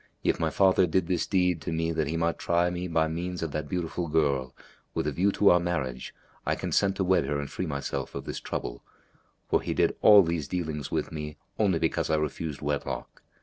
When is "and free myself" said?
7.39-8.15